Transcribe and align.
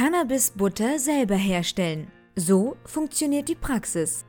Cannabis-Butter 0.00 0.98
selber 0.98 1.34
herstellen. 1.34 2.10
So 2.34 2.78
funktioniert 2.86 3.50
die 3.50 3.54
Praxis. 3.54 4.24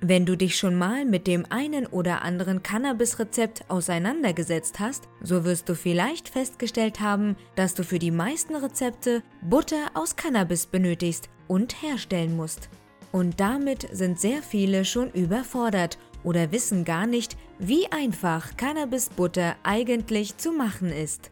Wenn 0.00 0.26
du 0.26 0.36
dich 0.36 0.56
schon 0.56 0.74
mal 0.74 1.04
mit 1.04 1.28
dem 1.28 1.46
einen 1.48 1.86
oder 1.86 2.22
anderen 2.22 2.64
Cannabis-Rezept 2.64 3.70
auseinandergesetzt 3.70 4.80
hast, 4.80 5.04
so 5.20 5.44
wirst 5.44 5.68
du 5.68 5.76
vielleicht 5.76 6.28
festgestellt 6.28 6.98
haben, 6.98 7.36
dass 7.54 7.74
du 7.74 7.84
für 7.84 8.00
die 8.00 8.10
meisten 8.10 8.56
Rezepte 8.56 9.22
Butter 9.42 9.92
aus 9.94 10.16
Cannabis 10.16 10.66
benötigst 10.66 11.28
und 11.46 11.80
herstellen 11.82 12.34
musst. 12.34 12.68
Und 13.12 13.38
damit 13.38 13.86
sind 13.92 14.18
sehr 14.18 14.42
viele 14.42 14.84
schon 14.84 15.12
überfordert 15.12 15.98
oder 16.24 16.50
wissen 16.50 16.84
gar 16.84 17.06
nicht, 17.06 17.36
wie 17.60 17.86
einfach 17.92 18.56
Cannabis-Butter 18.56 19.54
eigentlich 19.62 20.36
zu 20.36 20.50
machen 20.50 20.90
ist. 20.90 21.30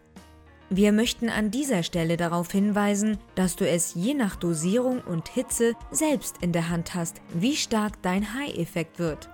Wir 0.71 0.93
möchten 0.93 1.29
an 1.29 1.51
dieser 1.51 1.83
Stelle 1.83 2.17
darauf 2.17 2.51
hinweisen, 2.51 3.19
dass 3.35 3.57
du 3.57 3.69
es 3.69 3.95
je 3.95 4.15
nach 4.15 4.37
Dosierung 4.37 5.01
und 5.01 5.29
Hitze 5.29 5.75
selbst 5.91 6.39
in 6.41 6.53
der 6.53 6.71
Hand 6.71 6.95
hast, 6.95 7.21
wie 7.35 7.55
stark 7.55 8.01
dein 8.03 8.35
High-Effekt 8.35 8.99
wird. 8.99 9.29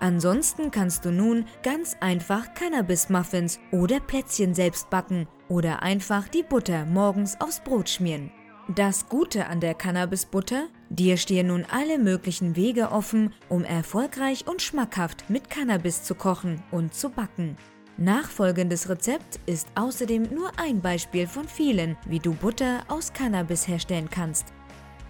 Ansonsten 0.00 0.72
kannst 0.72 1.04
du 1.04 1.12
nun 1.12 1.44
ganz 1.62 1.96
einfach 2.00 2.54
Cannabis-Muffins 2.54 3.60
oder 3.70 4.00
Plätzchen 4.00 4.54
selbst 4.54 4.90
backen 4.90 5.28
oder 5.48 5.82
einfach 5.82 6.26
die 6.26 6.42
Butter 6.42 6.86
morgens 6.86 7.40
aufs 7.40 7.60
Brot 7.60 7.88
schmieren. 7.88 8.32
Das 8.74 9.08
Gute 9.08 9.46
an 9.46 9.60
der 9.60 9.74
Cannabis-Butter, 9.74 10.68
dir 10.88 11.16
stehen 11.18 11.48
nun 11.48 11.66
alle 11.70 11.98
möglichen 11.98 12.56
Wege 12.56 12.90
offen, 12.90 13.32
um 13.48 13.64
erfolgreich 13.64 14.46
und 14.48 14.62
schmackhaft 14.62 15.28
mit 15.28 15.50
Cannabis 15.50 16.02
zu 16.02 16.14
kochen 16.14 16.62
und 16.70 16.94
zu 16.94 17.10
backen. 17.10 17.56
Nachfolgendes 17.98 18.88
Rezept 18.88 19.38
ist 19.46 19.68
außerdem 19.74 20.34
nur 20.34 20.50
ein 20.58 20.80
Beispiel 20.80 21.26
von 21.26 21.46
vielen, 21.46 21.96
wie 22.06 22.18
du 22.18 22.32
Butter 22.32 22.80
aus 22.88 23.12
Cannabis 23.12 23.68
herstellen 23.68 24.08
kannst. 24.10 24.46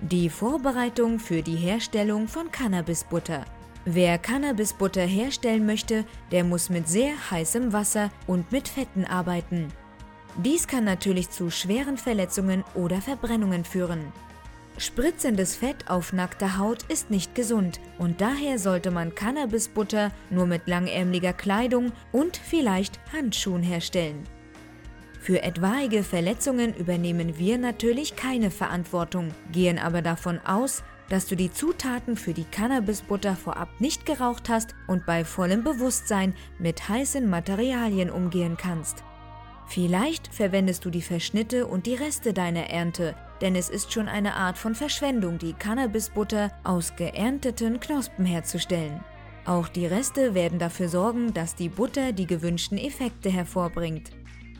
Die 0.00 0.28
Vorbereitung 0.28 1.20
für 1.20 1.42
die 1.42 1.56
Herstellung 1.56 2.26
von 2.26 2.50
Cannabisbutter. 2.50 3.44
Wer 3.84 4.18
Cannabisbutter 4.18 5.02
herstellen 5.02 5.64
möchte, 5.64 6.04
der 6.32 6.42
muss 6.42 6.70
mit 6.70 6.88
sehr 6.88 7.12
heißem 7.30 7.72
Wasser 7.72 8.10
und 8.26 8.50
mit 8.50 8.66
Fetten 8.66 9.04
arbeiten. 9.04 9.68
Dies 10.36 10.66
kann 10.66 10.84
natürlich 10.84 11.30
zu 11.30 11.50
schweren 11.50 11.96
Verletzungen 11.96 12.64
oder 12.74 13.00
Verbrennungen 13.00 13.64
führen. 13.64 14.12
Spritzendes 14.78 15.54
Fett 15.54 15.90
auf 15.90 16.12
nackter 16.12 16.58
Haut 16.58 16.82
ist 16.88 17.10
nicht 17.10 17.34
gesund 17.34 17.78
und 17.98 18.20
daher 18.20 18.58
sollte 18.58 18.90
man 18.90 19.14
Cannabisbutter 19.14 20.10
nur 20.30 20.46
mit 20.46 20.66
langärmlicher 20.66 21.34
Kleidung 21.34 21.92
und 22.10 22.36
vielleicht 22.36 22.98
Handschuhen 23.12 23.62
herstellen. 23.62 24.24
Für 25.20 25.42
etwaige 25.42 26.02
Verletzungen 26.02 26.74
übernehmen 26.74 27.38
wir 27.38 27.58
natürlich 27.58 28.16
keine 28.16 28.50
Verantwortung, 28.50 29.28
gehen 29.52 29.78
aber 29.78 30.02
davon 30.02 30.40
aus, 30.44 30.82
dass 31.10 31.26
du 31.26 31.36
die 31.36 31.52
Zutaten 31.52 32.16
für 32.16 32.32
die 32.32 32.44
Cannabisbutter 32.44 33.36
vorab 33.36 33.68
nicht 33.78 34.06
geraucht 34.06 34.48
hast 34.48 34.74
und 34.88 35.06
bei 35.06 35.24
vollem 35.24 35.62
Bewusstsein 35.62 36.34
mit 36.58 36.88
heißen 36.88 37.28
Materialien 37.28 38.10
umgehen 38.10 38.56
kannst. 38.56 39.04
Vielleicht 39.66 40.32
verwendest 40.32 40.84
du 40.84 40.90
die 40.90 41.02
Verschnitte 41.02 41.66
und 41.66 41.86
die 41.86 41.94
Reste 41.94 42.32
deiner 42.32 42.68
Ernte, 42.68 43.14
denn 43.40 43.56
es 43.56 43.70
ist 43.70 43.92
schon 43.92 44.08
eine 44.08 44.34
Art 44.34 44.58
von 44.58 44.74
Verschwendung, 44.74 45.38
die 45.38 45.54
Cannabisbutter 45.54 46.50
aus 46.64 46.94
geernteten 46.96 47.80
Knospen 47.80 48.24
herzustellen. 48.24 49.02
Auch 49.44 49.68
die 49.68 49.86
Reste 49.86 50.34
werden 50.34 50.58
dafür 50.58 50.88
sorgen, 50.88 51.34
dass 51.34 51.54
die 51.54 51.68
Butter 51.68 52.12
die 52.12 52.26
gewünschten 52.26 52.78
Effekte 52.78 53.30
hervorbringt. 53.30 54.10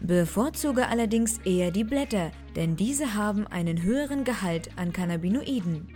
Bevorzuge 0.01 0.89
allerdings 0.89 1.39
eher 1.45 1.71
die 1.71 1.85
Blätter, 1.85 2.33
denn 2.57 2.75
diese 2.75 3.15
haben 3.15 3.47
einen 3.47 3.83
höheren 3.83 4.25
Gehalt 4.25 4.71
an 4.77 4.93
Cannabinoiden. 4.93 5.87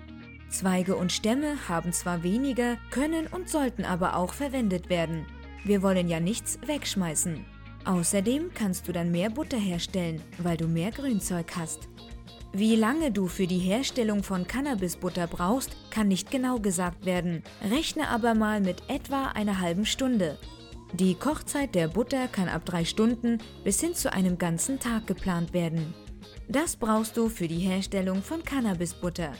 Zweige 0.48 0.95
und 0.95 1.11
Stämme 1.11 1.57
haben 1.69 1.93
zwar 1.93 2.23
weniger, 2.23 2.77
können 2.91 3.27
und 3.27 3.48
sollten 3.48 3.85
aber 3.85 4.15
auch 4.15 4.33
verwendet 4.33 4.89
werden. 4.89 5.27
Wir 5.65 5.83
wollen 5.83 6.09
ja 6.09 6.20
nichts 6.20 6.61
wegschmeißen. 6.64 7.45
Außerdem 7.86 8.51
kannst 8.52 8.89
du 8.89 8.92
dann 8.92 9.13
mehr 9.13 9.30
Butter 9.30 9.57
herstellen, 9.57 10.20
weil 10.39 10.57
du 10.57 10.67
mehr 10.67 10.91
Grünzeug 10.91 11.52
hast. 11.57 11.89
Wie 12.52 12.74
lange 12.74 13.13
du 13.13 13.29
für 13.29 13.47
die 13.47 13.58
Herstellung 13.58 14.24
von 14.24 14.47
Cannabisbutter 14.47 15.27
brauchst, 15.27 15.77
kann 15.91 16.08
nicht 16.08 16.30
genau 16.30 16.58
gesagt 16.58 17.07
werden. 17.07 17.45
Rechne 17.70 18.08
aber 18.08 18.35
mal 18.35 18.61
mit 18.61 18.83
etwa 18.89 19.27
einer 19.29 19.61
halben 19.61 19.86
Stunde. 19.86 20.39
Die 20.95 21.14
Kochzeit 21.14 21.74
der 21.74 21.86
Butter 21.86 22.27
kann 22.29 22.48
ab 22.48 22.64
drei 22.64 22.85
Stunden 22.85 23.39
bis 23.63 23.80
hin 23.80 23.95
zu 23.95 24.13
einem 24.13 24.39
ganzen 24.39 24.80
Tag 24.80 25.07
geplant 25.07 25.53
werden. 25.53 25.95
Das 26.48 26.77
brauchst 26.77 27.17
du 27.17 27.29
für 27.29 27.47
die 27.47 27.58
Herstellung 27.58 28.23
von 28.23 28.42
Cannabisbutter. 28.42 29.33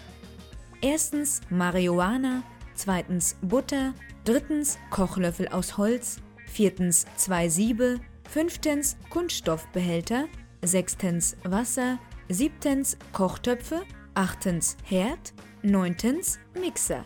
Erstens 0.83 1.41
Marihuana, 1.51 2.43
zweitens 2.75 3.37
Butter, 3.43 3.95
drittens 4.25 4.79
Kochlöffel 4.91 5.49
aus 5.49 5.79
Holz, 5.79 6.19
viertens 6.47 7.07
zwei 7.17 7.49
Siebe, 7.49 8.01
fünftens 8.29 8.97
Kunststoffbehälter, 9.11 10.27
sechstens 10.63 11.37
Wasser, 11.45 11.99
siebtens 12.29 12.97
Kochtöpfe, 13.13 13.83
achtens 14.15 14.77
Herd, 14.85 15.33
neuntens 15.63 16.39
Mixer. 16.59 17.05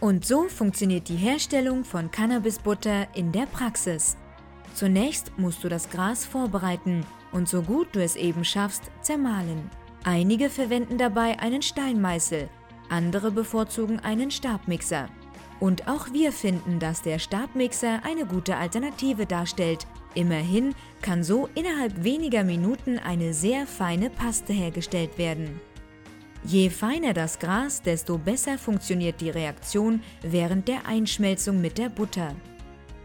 Und 0.00 0.24
so 0.24 0.48
funktioniert 0.48 1.08
die 1.08 1.16
Herstellung 1.16 1.84
von 1.84 2.10
Cannabisbutter 2.10 3.06
in 3.14 3.30
der 3.30 3.46
Praxis. 3.46 4.16
Zunächst 4.74 5.32
musst 5.38 5.62
du 5.62 5.68
das 5.68 5.90
Gras 5.90 6.24
vorbereiten 6.24 7.06
und 7.30 7.48
so 7.48 7.62
gut 7.62 7.88
du 7.92 8.02
es 8.02 8.16
eben 8.16 8.44
schaffst, 8.44 8.90
zermahlen. 9.00 9.70
Einige 10.04 10.50
verwenden 10.50 10.98
dabei 10.98 11.38
einen 11.38 11.62
Steinmeißel, 11.62 12.48
andere 12.88 13.30
bevorzugen 13.30 14.00
einen 14.00 14.30
Stabmixer. 14.30 15.08
Und 15.60 15.86
auch 15.86 16.12
wir 16.12 16.32
finden, 16.32 16.80
dass 16.80 17.02
der 17.02 17.20
Stabmixer 17.20 18.00
eine 18.04 18.26
gute 18.26 18.56
Alternative 18.56 19.26
darstellt, 19.26 19.86
Immerhin 20.14 20.74
kann 21.00 21.24
so 21.24 21.48
innerhalb 21.54 22.04
weniger 22.04 22.44
Minuten 22.44 22.98
eine 22.98 23.34
sehr 23.34 23.66
feine 23.66 24.10
Paste 24.10 24.52
hergestellt 24.52 25.18
werden. 25.18 25.60
Je 26.44 26.70
feiner 26.70 27.12
das 27.12 27.38
Gras, 27.38 27.82
desto 27.82 28.18
besser 28.18 28.58
funktioniert 28.58 29.20
die 29.20 29.30
Reaktion 29.30 30.02
während 30.22 30.66
der 30.66 30.86
Einschmelzung 30.86 31.60
mit 31.60 31.78
der 31.78 31.88
Butter. 31.88 32.34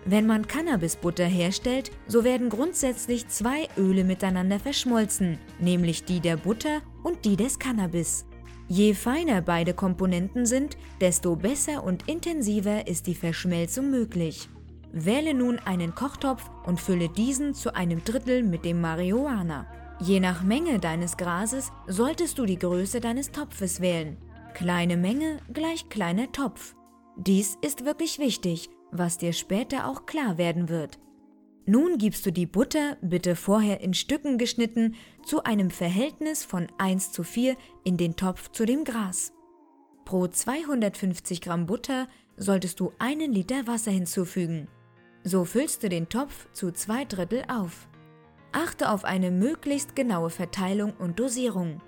Wenn 0.05 0.25
man 0.25 0.47
Cannabisbutter 0.47 1.25
herstellt, 1.25 1.91
so 2.07 2.23
werden 2.23 2.49
grundsätzlich 2.49 3.27
zwei 3.27 3.67
Öle 3.77 4.03
miteinander 4.03 4.59
verschmolzen, 4.59 5.37
nämlich 5.59 6.05
die 6.05 6.19
der 6.19 6.37
Butter 6.37 6.81
und 7.03 7.25
die 7.25 7.35
des 7.35 7.59
Cannabis. 7.59 8.25
Je 8.69 8.93
feiner 8.93 9.41
beide 9.41 9.73
Komponenten 9.73 10.45
sind, 10.45 10.77
desto 10.99 11.35
besser 11.35 11.83
und 11.83 12.07
intensiver 12.07 12.87
ist 12.87 13.07
die 13.07 13.15
Verschmelzung 13.15 13.91
möglich. 13.91 14.49
Wähle 14.91 15.33
nun 15.33 15.59
einen 15.59 15.95
Kochtopf 15.95 16.49
und 16.65 16.79
fülle 16.79 17.09
diesen 17.09 17.53
zu 17.53 17.75
einem 17.75 18.03
Drittel 18.03 18.43
mit 18.43 18.65
dem 18.65 18.81
Marihuana. 18.81 19.67
Je 19.99 20.19
nach 20.19 20.43
Menge 20.43 20.79
deines 20.79 21.17
Grases 21.17 21.71
solltest 21.87 22.37
du 22.37 22.45
die 22.45 22.59
Größe 22.59 22.99
deines 22.99 23.31
Topfes 23.31 23.81
wählen. 23.81 24.17
Kleine 24.53 24.97
Menge 24.97 25.37
gleich 25.53 25.89
kleiner 25.89 26.31
Topf. 26.31 26.75
Dies 27.17 27.57
ist 27.61 27.85
wirklich 27.85 28.19
wichtig, 28.19 28.69
was 28.91 29.17
dir 29.17 29.33
später 29.33 29.87
auch 29.87 30.05
klar 30.05 30.37
werden 30.37 30.69
wird. 30.69 30.99
Nun 31.65 31.97
gibst 31.97 32.25
du 32.25 32.31
die 32.31 32.45
Butter, 32.45 32.95
bitte 33.01 33.35
vorher 33.35 33.81
in 33.81 33.93
Stücken 33.93 34.37
geschnitten, 34.37 34.95
zu 35.25 35.43
einem 35.43 35.69
Verhältnis 35.69 36.45
von 36.45 36.67
1 36.77 37.11
zu 37.11 37.23
4 37.23 37.57
in 37.83 37.97
den 37.97 38.15
Topf 38.15 38.51
zu 38.51 38.65
dem 38.65 38.85
Gras. 38.85 39.33
Pro 40.05 40.27
250 40.27 41.41
Gramm 41.41 41.65
Butter 41.65 42.07
solltest 42.37 42.79
du 42.79 42.93
einen 42.99 43.33
Liter 43.33 43.67
Wasser 43.67 43.91
hinzufügen. 43.91 44.69
So 45.27 45.43
füllst 45.43 45.83
du 45.83 45.89
den 45.89 46.07
Topf 46.07 46.47
zu 46.53 46.71
zwei 46.71 47.03
Drittel 47.03 47.43
auf. 47.49 47.89
Achte 48.53 48.89
auf 48.89 49.03
eine 49.03 49.29
möglichst 49.29 49.93
genaue 49.93 50.29
Verteilung 50.29 50.93
und 50.99 51.19
Dosierung. 51.19 51.81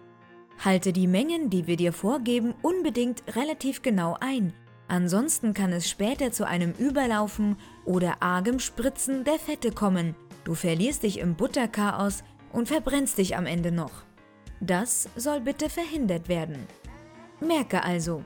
Halte 0.65 0.91
die 0.91 1.07
Mengen, 1.07 1.49
die 1.49 1.65
wir 1.65 1.77
dir 1.77 1.93
vorgeben, 1.93 2.53
unbedingt 2.61 3.23
relativ 3.37 3.81
genau 3.81 4.17
ein, 4.19 4.51
ansonsten 4.89 5.53
kann 5.53 5.71
es 5.71 5.89
später 5.89 6.33
zu 6.33 6.45
einem 6.45 6.73
Überlaufen 6.73 7.55
oder 7.85 8.21
argem 8.21 8.59
Spritzen 8.59 9.23
der 9.23 9.39
Fette 9.39 9.71
kommen. 9.71 10.15
Du 10.43 10.53
verlierst 10.53 11.03
dich 11.03 11.19
im 11.19 11.35
Butterchaos 11.35 12.25
und 12.51 12.67
verbrennst 12.67 13.17
dich 13.17 13.37
am 13.37 13.45
Ende 13.45 13.71
noch. 13.71 14.03
Das 14.59 15.07
soll 15.15 15.39
bitte 15.39 15.69
verhindert 15.69 16.27
werden. 16.27 16.67
Merke 17.39 17.85
also, 17.85 18.21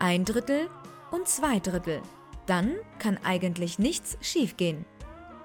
ein 0.00 0.24
Drittel 0.24 0.68
und 1.12 1.28
zwei 1.28 1.60
Drittel. 1.60 2.02
Dann 2.46 2.74
kann 2.98 3.18
eigentlich 3.22 3.78
nichts 3.78 4.18
schiefgehen. 4.20 4.84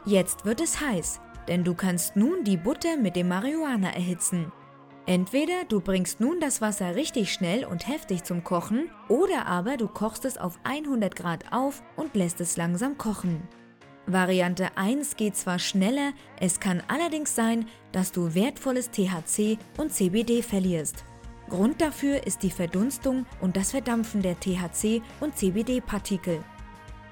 Jetzt 0.05 0.45
wird 0.45 0.61
es 0.61 0.81
heiß, 0.81 1.19
denn 1.47 1.63
du 1.63 1.73
kannst 1.73 2.15
nun 2.15 2.43
die 2.43 2.57
Butter 2.57 2.97
mit 2.97 3.15
dem 3.15 3.27
Marihuana 3.27 3.93
erhitzen. 3.93 4.51
Entweder 5.05 5.63
du 5.69 5.79
bringst 5.79 6.19
nun 6.19 6.41
das 6.41 6.59
Wasser 6.59 6.95
richtig 6.95 7.31
schnell 7.31 7.63
und 7.63 7.87
heftig 7.87 8.23
zum 8.23 8.43
Kochen, 8.43 8.89
oder 9.07 9.45
aber 9.45 9.77
du 9.77 9.87
kochst 9.87 10.25
es 10.25 10.37
auf 10.37 10.59
100 10.65 11.15
Grad 11.15 11.45
auf 11.53 11.81
und 11.95 12.15
lässt 12.15 12.41
es 12.41 12.57
langsam 12.57 12.97
kochen. 12.97 13.47
Variante 14.05 14.77
1 14.77 15.15
geht 15.15 15.35
zwar 15.35 15.59
schneller, 15.59 16.11
es 16.39 16.59
kann 16.59 16.83
allerdings 16.87 17.35
sein, 17.35 17.67
dass 17.91 18.11
du 18.11 18.33
wertvolles 18.33 18.89
THC 18.91 19.57
und 19.77 19.93
CBD 19.93 20.41
verlierst. 20.41 21.03
Grund 21.49 21.81
dafür 21.81 22.27
ist 22.27 22.43
die 22.43 22.51
Verdunstung 22.51 23.25
und 23.39 23.55
das 23.55 23.71
Verdampfen 23.71 24.21
der 24.21 24.37
THC- 24.37 25.01
und 25.21 25.37
CBD-Partikel. 25.37 26.43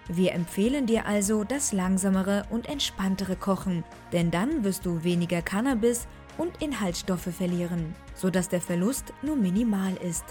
Wir 0.07 0.33
empfehlen 0.33 0.85
dir 0.85 1.07
also 1.07 1.43
das 1.43 1.73
langsamere 1.73 2.43
und 2.51 2.69
entspanntere 2.69 3.35
Kochen, 3.35 3.83
denn 4.13 4.29
dann 4.29 4.63
wirst 4.63 4.85
du 4.85 5.03
weniger 5.03 5.41
Cannabis 5.41 6.07
und 6.37 6.61
Inhaltsstoffe 6.61 7.29
verlieren, 7.35 7.95
sodass 8.13 8.47
der 8.49 8.61
Verlust 8.61 9.13
nur 9.23 9.35
minimal 9.35 9.95
ist. 9.95 10.23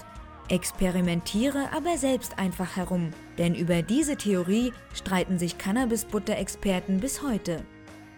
Experimentiere 0.47 1.69
aber 1.75 1.97
selbst 1.97 2.39
einfach 2.39 2.77
herum, 2.77 3.11
denn 3.37 3.55
über 3.55 3.81
diese 3.81 4.15
Theorie 4.15 4.71
streiten 4.93 5.39
sich 5.39 5.57
Cannabisbutter-Experten 5.57 6.99
bis 6.99 7.21
heute. 7.21 7.63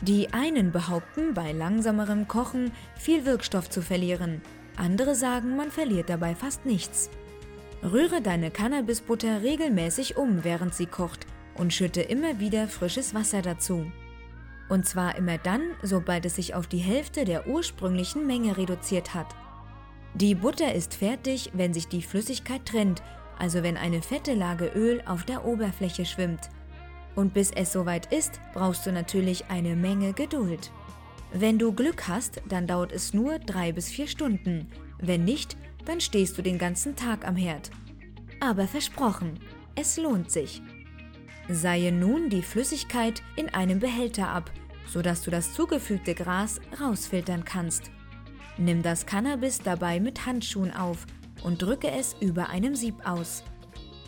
Die 0.01 0.33
einen 0.33 0.71
behaupten, 0.71 1.33
bei 1.33 1.53
langsamerem 1.53 2.27
Kochen 2.27 2.71
viel 2.95 3.25
Wirkstoff 3.25 3.69
zu 3.69 3.81
verlieren, 3.81 4.41
andere 4.75 5.15
sagen, 5.15 5.55
man 5.55 5.71
verliert 5.71 6.09
dabei 6.09 6.35
fast 6.35 6.67
nichts. 6.67 7.09
Rühre 7.81 8.21
deine 8.21 8.51
Cannabisbutter 8.51 9.41
regelmäßig 9.41 10.17
um, 10.17 10.43
während 10.43 10.75
sie 10.75 10.85
kocht 10.85 11.25
und 11.57 11.73
schütte 11.73 12.01
immer 12.01 12.39
wieder 12.39 12.67
frisches 12.67 13.13
Wasser 13.13 13.41
dazu. 13.41 13.91
Und 14.69 14.85
zwar 14.85 15.15
immer 15.17 15.37
dann, 15.37 15.61
sobald 15.81 16.25
es 16.25 16.35
sich 16.35 16.53
auf 16.53 16.67
die 16.67 16.77
Hälfte 16.77 17.25
der 17.25 17.47
ursprünglichen 17.47 18.27
Menge 18.27 18.57
reduziert 18.57 19.13
hat. 19.13 19.27
Die 20.13 20.35
Butter 20.35 20.73
ist 20.73 20.95
fertig, 20.95 21.51
wenn 21.53 21.73
sich 21.73 21.87
die 21.87 22.01
Flüssigkeit 22.01 22.65
trennt, 22.65 23.01
also 23.37 23.63
wenn 23.63 23.77
eine 23.77 24.01
fette 24.01 24.33
Lage 24.33 24.71
Öl 24.75 25.01
auf 25.05 25.23
der 25.23 25.45
Oberfläche 25.45 26.05
schwimmt. 26.05 26.49
Und 27.15 27.33
bis 27.33 27.51
es 27.51 27.71
soweit 27.71 28.11
ist, 28.11 28.39
brauchst 28.53 28.85
du 28.85 28.91
natürlich 28.91 29.45
eine 29.49 29.75
Menge 29.75 30.13
Geduld. 30.13 30.71
Wenn 31.33 31.59
du 31.59 31.73
Glück 31.73 32.07
hast, 32.07 32.41
dann 32.47 32.67
dauert 32.67 32.91
es 32.91 33.13
nur 33.13 33.39
drei 33.39 33.71
bis 33.71 33.89
vier 33.89 34.07
Stunden. 34.07 34.67
Wenn 34.99 35.23
nicht, 35.25 35.57
dann 35.85 36.01
stehst 36.01 36.37
du 36.37 36.41
den 36.41 36.57
ganzen 36.57 36.95
Tag 36.95 37.27
am 37.27 37.35
Herd. 37.35 37.69
Aber 38.39 38.67
versprochen, 38.67 39.39
es 39.75 39.97
lohnt 39.97 40.31
sich. 40.31 40.61
Seihe 41.49 41.91
nun 41.91 42.29
die 42.29 42.41
Flüssigkeit 42.41 43.21
in 43.35 43.49
einem 43.49 43.79
Behälter 43.79 44.27
ab, 44.27 44.51
sodass 44.85 45.21
du 45.21 45.31
das 45.31 45.53
zugefügte 45.53 46.13
Gras 46.13 46.59
rausfiltern 46.81 47.45
kannst. 47.45 47.91
Nimm 48.57 48.81
das 48.81 49.05
Cannabis 49.05 49.59
dabei 49.59 49.99
mit 49.99 50.25
Handschuhen 50.25 50.73
auf 50.73 51.05
und 51.43 51.61
drücke 51.61 51.89
es 51.91 52.15
über 52.19 52.49
einem 52.49 52.75
Sieb 52.75 52.95
aus. 53.07 53.43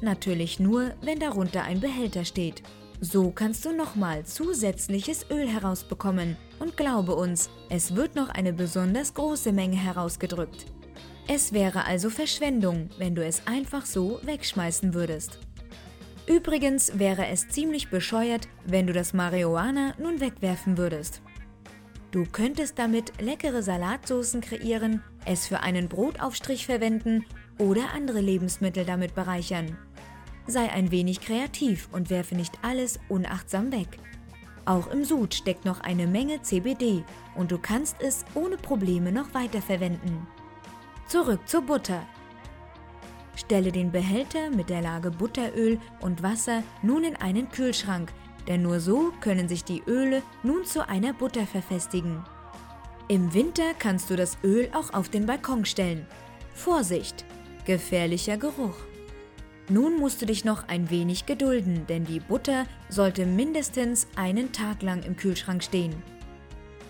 Natürlich 0.02 0.60
nur, 0.60 0.94
wenn 1.02 1.20
darunter 1.20 1.64
ein 1.64 1.80
Behälter 1.80 2.26
steht. 2.26 2.64
So 3.02 3.32
kannst 3.32 3.64
du 3.64 3.72
nochmal 3.72 4.26
zusätzliches 4.26 5.26
Öl 5.30 5.48
herausbekommen 5.48 6.36
und 6.60 6.76
glaube 6.76 7.16
uns, 7.16 7.50
es 7.70 7.96
wird 7.96 8.16
noch 8.16 8.30
eine 8.30 8.52
besonders 8.52 9.14
große 9.14 9.54
Menge 9.54 9.78
herausgedrückt. 9.78 10.66
Es 11.28 11.54
wäre 11.54 11.86
also 11.86 12.10
Verschwendung, 12.10 12.90
wenn 12.98 13.16
du 13.16 13.24
es 13.24 13.46
einfach 13.46 13.86
so 13.86 14.20
wegschmeißen 14.24 14.94
würdest. 14.94 15.40
Übrigens 16.30 17.00
wäre 17.00 17.26
es 17.26 17.48
ziemlich 17.48 17.90
bescheuert, 17.90 18.48
wenn 18.64 18.86
du 18.86 18.94
das 18.94 19.14
Marihuana 19.14 19.96
nun 19.98 20.20
wegwerfen 20.20 20.78
würdest. 20.78 21.24
Du 22.12 22.24
könntest 22.24 22.78
damit 22.78 23.20
leckere 23.20 23.64
Salatsoßen 23.64 24.40
kreieren, 24.42 25.02
es 25.26 25.48
für 25.48 25.62
einen 25.62 25.90
Brotaufstrich 25.90 26.68
verwenden 26.68 27.26
oder 27.58 27.94
andere 27.96 28.22
Lebensmittel 28.22 28.86
damit 28.86 29.16
bereichern. 29.16 29.76
Sei 30.46 30.70
ein 30.72 30.92
wenig 30.92 31.20
kreativ 31.20 31.90
und 31.92 32.12
werfe 32.12 32.36
nicht 32.36 32.60
alles 32.62 33.00
unachtsam 33.10 33.72
weg. 33.72 33.88
Auch 34.66 34.86
im 34.92 35.06
Sud 35.06 35.34
steckt 35.34 35.66
noch 35.66 35.82
eine 35.82 36.06
Menge 36.06 36.44
CBD 36.44 37.04
und 37.36 37.52
du 37.52 37.58
kannst 37.58 38.04
es 38.04 38.24
ohne 38.36 38.58
Probleme 38.58 39.12
noch 39.12 39.34
weiterverwenden. 39.34 40.28
Zurück 41.08 41.40
zur 41.48 41.64
Butter. 41.64 42.06
Stelle 43.40 43.72
den 43.72 43.92
Behälter 43.92 44.52
mit 44.52 44.70
der 44.70 44.82
Lage 44.82 45.12
Butteröl 45.12 45.80
und 46.02 46.22
Wasser 46.22 46.62
nun 46.82 47.04
in 47.06 47.16
einen 47.16 47.50
Kühlschrank, 47.50 48.12
denn 48.48 48.62
nur 48.62 48.80
so 48.80 49.14
können 49.22 49.48
sich 49.48 49.64
die 49.64 49.82
Öle 49.88 50.22
nun 50.44 50.66
zu 50.66 50.88
einer 50.88 51.14
Butter 51.14 51.46
verfestigen. 51.46 52.24
Im 53.08 53.34
Winter 53.34 53.74
kannst 53.80 54.10
du 54.10 54.16
das 54.16 54.38
Öl 54.44 54.70
auch 54.74 54.94
auf 54.94 55.10
den 55.10 55.26
Balkon 55.26 55.66
stellen. 55.66 56.06
Vorsicht! 56.54 57.26
Gefährlicher 57.66 58.38
Geruch. 58.38 58.76
Nun 59.70 60.00
musst 60.00 60.22
du 60.22 60.26
dich 60.26 60.44
noch 60.44 60.68
ein 60.68 60.90
wenig 60.90 61.26
gedulden, 61.26 61.86
denn 61.88 62.04
die 62.04 62.20
Butter 62.20 62.66
sollte 62.90 63.26
mindestens 63.26 64.08
einen 64.16 64.52
Tag 64.52 64.82
lang 64.82 65.04
im 65.04 65.16
Kühlschrank 65.16 65.64
stehen. 65.64 65.96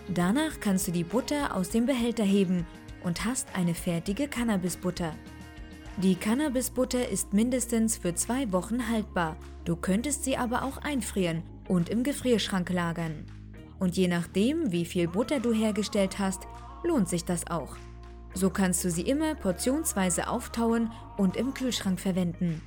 Danach 0.08 0.58
kannst 0.60 0.88
du 0.88 0.92
die 0.92 1.04
Butter 1.04 1.54
aus 1.54 1.70
dem 1.70 1.86
Behälter 1.86 2.24
heben 2.24 2.66
und 3.04 3.24
hast 3.24 3.48
eine 3.54 3.74
fertige 3.74 4.26
Cannabisbutter. 4.26 5.14
Die 6.02 6.14
Cannabisbutter 6.14 7.10
ist 7.10 7.34
mindestens 7.34 7.98
für 7.98 8.14
zwei 8.14 8.50
Wochen 8.52 8.88
haltbar, 8.88 9.36
du 9.66 9.76
könntest 9.76 10.24
sie 10.24 10.38
aber 10.38 10.62
auch 10.64 10.78
einfrieren 10.78 11.42
und 11.68 11.90
im 11.90 12.04
Gefrierschrank 12.04 12.70
lagern. 12.70 13.26
Und 13.78 13.98
je 13.98 14.08
nachdem, 14.08 14.72
wie 14.72 14.86
viel 14.86 15.08
Butter 15.08 15.40
du 15.40 15.52
hergestellt 15.52 16.18
hast, 16.18 16.48
lohnt 16.84 17.10
sich 17.10 17.26
das 17.26 17.48
auch. 17.48 17.76
So 18.32 18.48
kannst 18.48 18.82
du 18.82 18.90
sie 18.90 19.02
immer 19.02 19.34
portionsweise 19.34 20.28
auftauen 20.28 20.90
und 21.18 21.36
im 21.36 21.52
Kühlschrank 21.52 22.00
verwenden. 22.00 22.62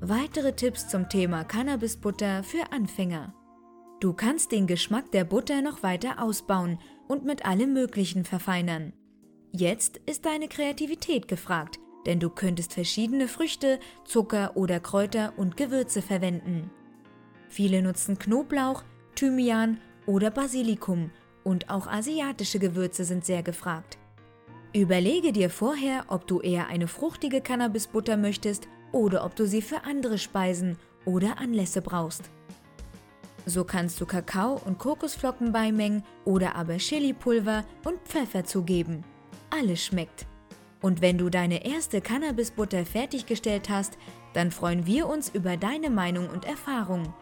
Weitere 0.00 0.54
Tipps 0.54 0.88
zum 0.88 1.10
Thema 1.10 1.44
Cannabisbutter 1.44 2.42
für 2.44 2.72
Anfänger. 2.72 3.34
Du 4.00 4.14
kannst 4.14 4.52
den 4.52 4.66
Geschmack 4.66 5.12
der 5.12 5.24
Butter 5.24 5.60
noch 5.60 5.82
weiter 5.82 6.22
ausbauen 6.22 6.78
und 7.08 7.26
mit 7.26 7.44
allem 7.44 7.74
Möglichen 7.74 8.24
verfeinern. 8.24 8.94
Jetzt 9.52 9.98
ist 10.06 10.24
deine 10.24 10.48
Kreativität 10.48 11.28
gefragt, 11.28 11.78
denn 12.06 12.20
du 12.20 12.30
könntest 12.30 12.74
verschiedene 12.74 13.28
Früchte, 13.28 13.78
Zucker 14.04 14.56
oder 14.56 14.80
Kräuter 14.80 15.32
und 15.36 15.56
Gewürze 15.56 16.02
verwenden. 16.02 16.70
Viele 17.48 17.82
nutzen 17.82 18.18
Knoblauch, 18.18 18.82
Thymian 19.14 19.78
oder 20.06 20.30
Basilikum 20.30 21.10
und 21.44 21.70
auch 21.70 21.86
asiatische 21.86 22.58
Gewürze 22.58 23.04
sind 23.04 23.24
sehr 23.24 23.42
gefragt. 23.42 23.98
Überlege 24.74 25.32
dir 25.32 25.50
vorher, 25.50 26.04
ob 26.08 26.26
du 26.26 26.40
eher 26.40 26.66
eine 26.66 26.88
fruchtige 26.88 27.40
Cannabisbutter 27.40 28.16
möchtest 28.16 28.66
oder 28.90 29.24
ob 29.24 29.36
du 29.36 29.46
sie 29.46 29.62
für 29.62 29.84
andere 29.84 30.18
Speisen 30.18 30.76
oder 31.04 31.38
Anlässe 31.38 31.80
brauchst. 31.80 32.30
So 33.46 33.64
kannst 33.64 34.00
du 34.00 34.06
Kakao 34.06 34.60
und 34.64 34.78
Kokosflocken 34.78 35.52
beimengen 35.52 36.02
oder 36.24 36.56
aber 36.56 36.78
Chilipulver 36.78 37.64
und 37.84 38.00
Pfeffer 38.00 38.44
zugeben. 38.44 39.04
Alles 39.50 39.84
schmeckt. 39.84 40.26
Und 40.84 41.00
wenn 41.00 41.16
du 41.16 41.30
deine 41.30 41.64
erste 41.64 42.02
Cannabisbutter 42.02 42.84
fertiggestellt 42.84 43.70
hast, 43.70 43.96
dann 44.34 44.50
freuen 44.50 44.84
wir 44.84 45.08
uns 45.08 45.30
über 45.30 45.56
deine 45.56 45.88
Meinung 45.88 46.28
und 46.28 46.44
Erfahrung. 46.44 47.14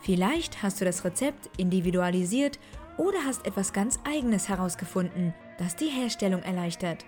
Vielleicht 0.00 0.62
hast 0.62 0.80
du 0.80 0.86
das 0.86 1.04
Rezept 1.04 1.50
individualisiert 1.58 2.58
oder 2.96 3.18
hast 3.26 3.44
etwas 3.44 3.74
ganz 3.74 3.98
Eigenes 4.04 4.48
herausgefunden, 4.48 5.34
das 5.58 5.76
die 5.76 5.90
Herstellung 5.90 6.42
erleichtert. 6.42 7.04